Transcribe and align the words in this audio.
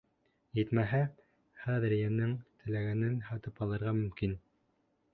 Етмәһә, 0.59 1.01
хәҙер 1.65 1.95
йәнең 1.99 2.33
теләгәнен 2.65 3.23
һатып 3.31 3.65
алырға 3.67 3.99
мөмкин. 4.03 4.39